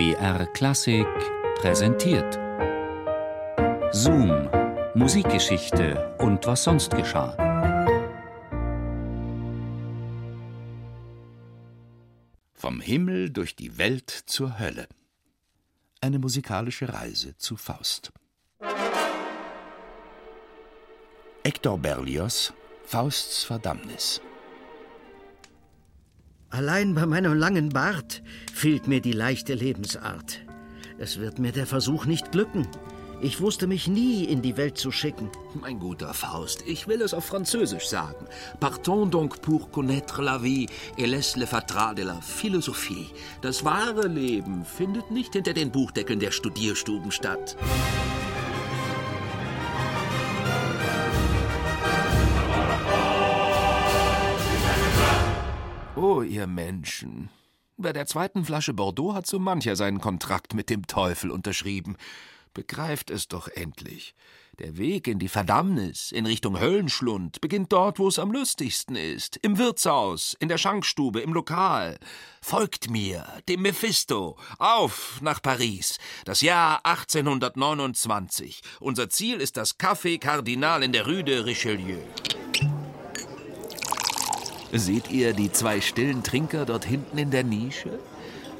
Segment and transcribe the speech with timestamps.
[0.00, 1.06] BR Klassik
[1.56, 2.38] präsentiert.
[3.92, 4.48] Zoom,
[4.94, 7.36] Musikgeschichte und was sonst geschah.
[12.54, 14.88] Vom Himmel durch die Welt zur Hölle.
[16.00, 18.10] Eine musikalische Reise zu Faust.
[21.44, 22.54] Hector Berlioz,
[22.86, 24.22] Fausts Verdammnis.
[26.50, 28.22] Allein bei meinem langen Bart
[28.52, 30.40] fehlt mir die leichte Lebensart.
[30.98, 32.66] Es wird mir der Versuch nicht glücken.
[33.22, 35.30] Ich wusste mich nie in die Welt zu schicken.
[35.54, 38.26] Mein guter Faust, ich will es auf Französisch sagen.
[38.58, 40.66] Partons donc pour connaître la vie
[40.98, 43.10] et laisse le fatras de la philosophie.
[43.42, 47.56] Das wahre Leben findet nicht hinter den Buchdeckeln der Studierstuben statt.
[56.02, 57.28] Oh, ihr Menschen.
[57.76, 61.98] Bei der zweiten Flasche Bordeaux hat so mancher seinen Kontrakt mit dem Teufel unterschrieben.
[62.54, 64.14] Begreift es doch endlich.
[64.58, 69.36] Der Weg in die Verdammnis, in Richtung Höllenschlund, beginnt dort, wo es am lustigsten ist.
[69.42, 71.98] Im Wirtshaus, in der Schankstube, im Lokal.
[72.40, 75.98] Folgt mir, dem Mephisto, auf nach Paris.
[76.24, 78.62] Das Jahr 1829.
[78.80, 81.98] Unser Ziel ist das Café Cardinal in der Rue de Richelieu.
[84.72, 87.98] Seht ihr die zwei stillen Trinker dort hinten in der Nische?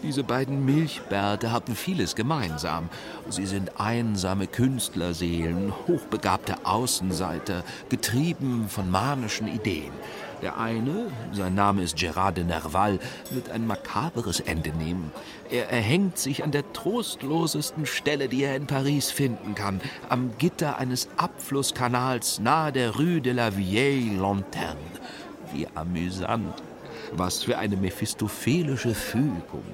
[0.02, 2.88] Diese beiden Milchbärte haben vieles gemeinsam.
[3.28, 9.92] Sie sind einsame Künstlerseelen, hochbegabte Außenseiter, getrieben von manischen Ideen.
[10.42, 12.98] Der eine, sein Name ist Gérard de Nerval,
[13.30, 15.12] wird ein makaberes Ende nehmen.
[15.50, 20.78] Er erhängt sich an der trostlosesten Stelle, die er in Paris finden kann, am Gitter
[20.78, 24.78] eines Abflusskanals nahe der Rue de la Vieille Lanterne.
[25.52, 26.54] Wie amüsant.
[27.12, 29.64] Was für eine mephistophelische Fügung.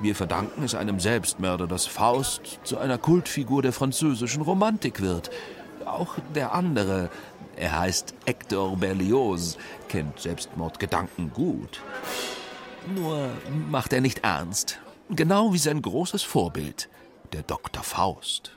[0.00, 5.30] Wir verdanken es einem Selbstmörder, dass Faust zu einer Kultfigur der französischen Romantik wird.
[5.84, 7.10] Auch der andere,
[7.56, 9.58] er heißt Hector Berlioz,
[9.88, 11.82] kennt Selbstmordgedanken gut.
[12.94, 13.28] Nur
[13.70, 14.78] macht er nicht ernst.
[15.10, 16.88] Genau wie sein großes Vorbild,
[17.32, 17.82] der Dr.
[17.82, 18.52] Faust.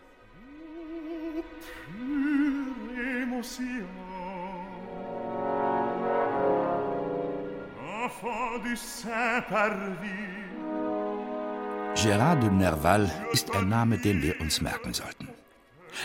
[11.96, 15.30] Gérard de Nerval ist ein Name, den wir uns merken sollten.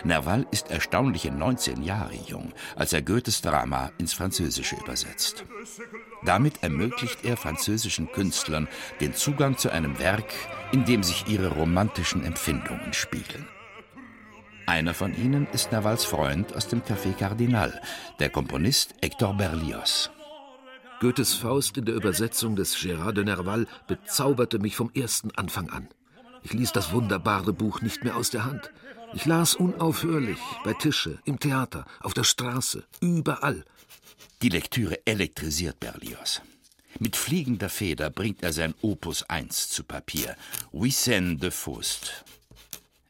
[0.04, 5.44] Nerval ist erstaunliche 19 Jahre jung, als er Goethes Drama ins Französische übersetzt.
[6.24, 8.68] Damit ermöglicht er französischen Künstlern
[9.00, 10.32] den Zugang zu einem Werk,
[10.72, 13.48] in dem sich ihre romantischen Empfindungen spiegeln.
[14.66, 17.80] Einer von ihnen ist Nervals Freund aus dem Café Cardinal,
[18.20, 20.10] der Komponist Hector Berlioz.
[21.00, 25.88] Goethes Faust in der Übersetzung des Gérard de Nerval bezauberte mich vom ersten Anfang an.
[26.42, 28.72] Ich ließ das wunderbare Buch nicht mehr aus der Hand.
[29.14, 33.64] Ich las unaufhörlich, bei Tische, im Theater, auf der Straße, überall.
[34.42, 36.42] Die Lektüre elektrisiert Berlioz.
[36.98, 40.36] Mit fliegender Feder bringt er sein Opus 1 zu Papier,
[40.72, 42.24] Huissaine de Faust.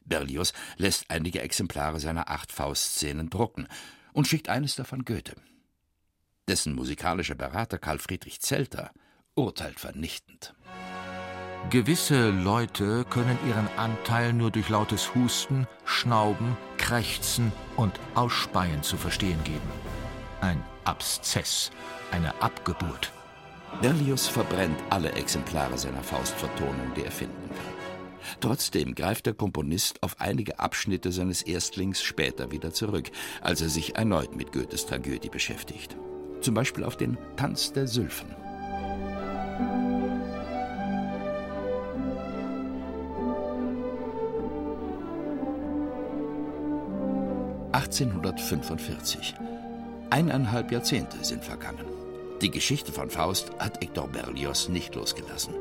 [0.05, 3.67] Berlioz lässt einige Exemplare seiner acht Faust-Szenen drucken
[4.13, 5.35] und schickt eines davon Goethe.
[6.49, 8.89] Dessen musikalischer Berater Karl Friedrich Zelter
[9.35, 10.55] urteilt vernichtend.
[11.69, 19.37] Gewisse Leute können ihren Anteil nur durch lautes Husten, Schnauben, Krächzen und Ausspeien zu verstehen
[19.43, 19.69] geben.
[20.41, 21.69] Ein Abszess,
[22.09, 23.11] eine Abgeburt.
[23.79, 28.39] Berlioz verbrennt alle Exemplare seiner Faustvertonung, die er finden kann.
[28.39, 33.11] Trotzdem greift der Komponist auf einige Abschnitte seines Erstlings später wieder zurück,
[33.41, 35.95] als er sich erneut mit Goethes Tragödie beschäftigt.
[36.41, 38.35] Zum Beispiel auf den Tanz der Sylphen.
[47.71, 49.35] (1845).
[50.09, 51.85] Eineinhalb Jahrzehnte sind vergangen.
[52.41, 55.53] Die Geschichte von Faust hat Hector Berlioz nicht losgelassen.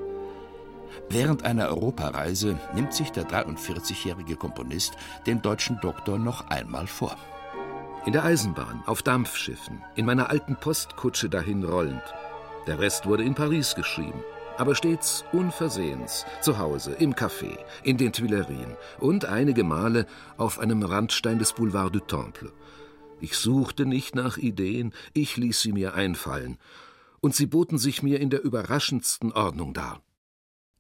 [1.11, 4.95] Während einer Europareise nimmt sich der 43-jährige Komponist
[5.27, 7.17] den deutschen Doktor noch einmal vor.
[8.09, 12.03] In der Eisenbahn, auf Dampfschiffen, in meiner alten Postkutsche dahin rollend.
[12.67, 14.25] Der Rest wurde in Paris geschrieben,
[14.57, 20.07] aber stets unversehens, zu Hause, im Café, in den Tuilerien und einige Male
[20.39, 22.51] auf einem Randstein des Boulevard du Temple.
[23.21, 26.57] Ich suchte nicht nach Ideen, ich ließ sie mir einfallen,
[27.21, 30.01] und sie boten sich mir in der überraschendsten Ordnung dar.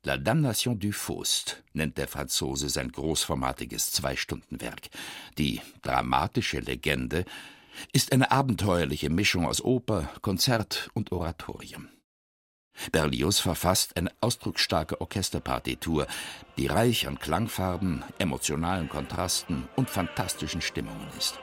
[0.04, 4.90] La Damnation du Faust nennt der Franzose sein großformatiges Zwei-Stunden-Werk.
[5.36, 7.24] Die dramatische Legende
[7.92, 11.88] ist eine abenteuerliche Mischung aus Oper, Konzert und Oratorium.
[12.92, 16.06] Berlioz verfasst eine ausdrucksstarke Orchesterpartitur,
[16.56, 21.40] die reich an Klangfarben, emotionalen Kontrasten und fantastischen Stimmungen ist.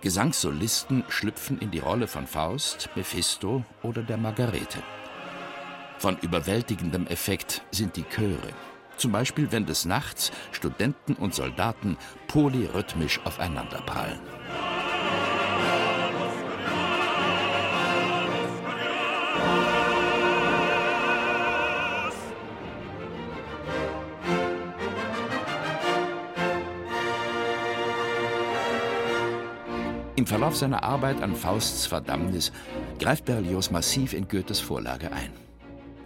[0.00, 4.80] Gesangssolisten schlüpfen in die Rolle von Faust, Mephisto oder der Margarete.
[5.98, 8.52] Von überwältigendem Effekt sind die Chöre.
[8.96, 11.96] Zum Beispiel, wenn des Nachts Studenten und Soldaten
[12.28, 14.20] polyrhythmisch aufeinanderprallen.
[30.14, 32.52] Im Verlauf seiner Arbeit an Fausts Verdammnis
[33.00, 35.47] greift Berlioz massiv in Goethes Vorlage ein.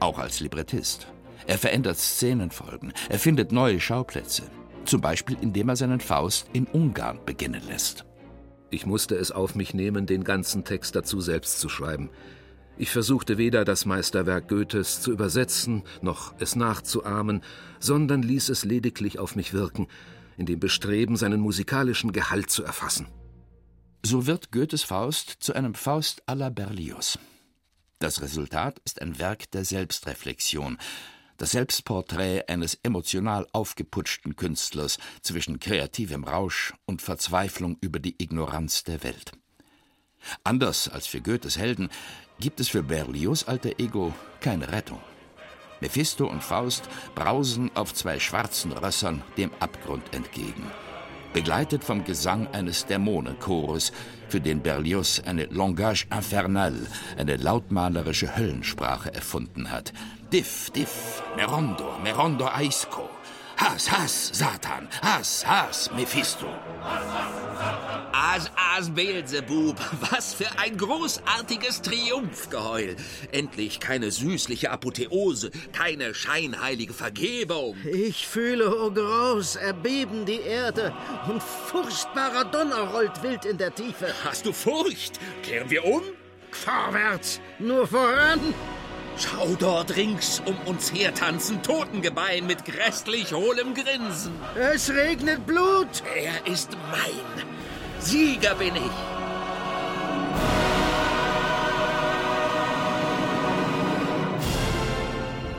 [0.02, 1.06] Auch als Librettist.
[1.46, 4.42] Er verändert Szenenfolgen, er findet neue Schauplätze.
[4.84, 8.04] Zum Beispiel, indem er seinen Faust in Ungarn beginnen lässt.
[8.70, 12.10] Ich musste es auf mich nehmen, den ganzen Text dazu selbst zu schreiben.
[12.76, 17.40] Ich versuchte weder das Meisterwerk Goethes zu übersetzen, noch es nachzuahmen,
[17.78, 19.86] sondern ließ es lediglich auf mich wirken,
[20.36, 23.06] in dem Bestreben, seinen musikalischen Gehalt zu erfassen.
[24.04, 27.20] So wird Goethes Faust zu einem Faust à la Berlioz.
[28.02, 30.76] Das Resultat ist ein Werk der Selbstreflexion,
[31.36, 39.04] das Selbstporträt eines emotional aufgeputschten Künstlers zwischen kreativem Rausch und Verzweiflung über die Ignoranz der
[39.04, 39.30] Welt.
[40.42, 41.90] Anders als für Goethes Helden
[42.40, 45.00] gibt es für Berlioz alter Ego keine Rettung.
[45.80, 50.68] Mephisto und Faust brausen auf zwei schwarzen Rössern dem Abgrund entgegen
[51.32, 53.92] begleitet vom Gesang eines Dämonenchores,
[54.28, 56.86] für den Berlioz eine Langage infernale,
[57.18, 59.92] eine lautmalerische Höllensprache erfunden hat.
[60.32, 63.10] Diff, diff, merondo, merondo aisco.
[63.58, 66.46] Has, has, Satan, has, has, Mephisto.
[68.34, 69.76] As, as, Beelzebub,
[70.10, 72.96] was für ein großartiges Triumphgeheul.
[73.30, 77.76] Endlich keine süßliche Apotheose, keine scheinheilige Vergebung.
[77.84, 80.94] Ich fühle, o oh Graus, erbeben die Erde
[81.28, 84.14] und furchtbarer Donner rollt wild in der Tiefe.
[84.24, 85.20] Hast du Furcht?
[85.42, 86.00] Kehren wir um?
[86.52, 88.40] Vorwärts, nur voran!
[89.18, 94.32] Schau dort rings um uns her tanzen Totengebein mit grässlich hohlem Grinsen.
[94.58, 96.02] Es regnet Blut.
[96.16, 97.44] Er ist mein.
[98.04, 98.82] Sieger bin ich.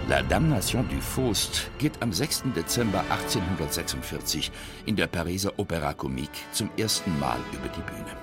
[0.09, 2.43] La Damnation du Faust geht am 6.
[2.53, 4.51] Dezember 1846
[4.85, 8.17] in der Pariser Opéra Comique zum ersten Mal über die Bühne.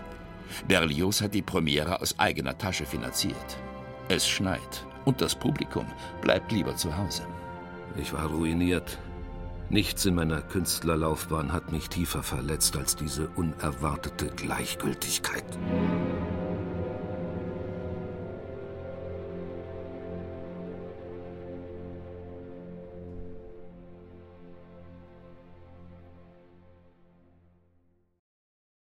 [0.68, 3.56] Berlioz hat die Premiere aus eigener Tasche finanziert.
[4.10, 5.86] Es schneit und das Publikum
[6.20, 7.22] bleibt lieber zu Hause.
[7.96, 8.98] Ich war ruiniert.
[9.70, 15.44] Nichts in meiner Künstlerlaufbahn hat mich tiefer verletzt als diese unerwartete Gleichgültigkeit.